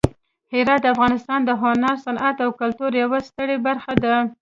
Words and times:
هرات 0.53 0.81
د 0.81 0.85
افغانستان 0.95 1.39
د 1.45 1.49
هنر، 1.61 1.95
صنعت 2.05 2.37
او 2.45 2.51
کلتور 2.61 2.91
یوه 3.03 3.17
ستره 3.27 3.55
برخه 3.67 3.93
ده. 4.03 4.15